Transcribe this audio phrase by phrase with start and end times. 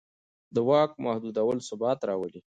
[0.55, 2.41] د واک محدودول ثبات راولي